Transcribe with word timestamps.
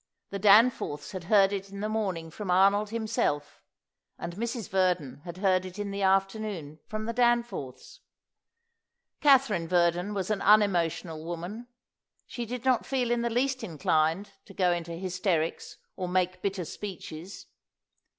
The 0.31 0.39
Danforths 0.39 1.11
had 1.11 1.25
heard 1.25 1.53
it 1.53 1.69
in 1.69 1.79
the 1.79 1.87
morning 1.87 2.31
from 2.31 2.49
Arnold 2.49 2.89
himself, 2.89 3.61
and 4.17 4.33
Mrs. 4.35 4.67
Verdon 4.67 5.21
had 5.25 5.37
heard 5.37 5.63
it 5.63 5.77
in 5.77 5.91
the 5.91 6.01
afternoon 6.01 6.79
from 6.87 7.05
the 7.05 7.13
Danforths. 7.13 7.99
Katherine 9.19 9.67
Verdon 9.67 10.15
was 10.15 10.31
an 10.31 10.41
unemotional 10.41 11.23
woman. 11.23 11.67
She 12.25 12.47
did 12.47 12.65
not 12.65 12.83
feel 12.83 13.11
in 13.11 13.21
the 13.21 13.29
least 13.29 13.63
inclined 13.63 14.31
to 14.45 14.55
go 14.55 14.71
into 14.71 14.93
hysterics 14.95 15.77
or 15.95 16.07
make 16.07 16.41
bitter 16.41 16.65
speeches. 16.65 17.45
Mrs. 17.45 17.49